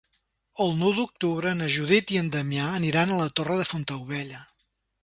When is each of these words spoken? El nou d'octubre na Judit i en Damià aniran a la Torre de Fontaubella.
El 0.63 0.71
nou 0.79 0.95
d'octubre 0.99 1.53
na 1.59 1.67
Judit 1.75 2.15
i 2.17 2.19
en 2.23 2.33
Damià 2.37 2.73
aniran 2.81 3.13
a 3.13 3.21
la 3.25 3.33
Torre 3.41 3.63
de 3.63 3.71
Fontaubella. 3.75 4.43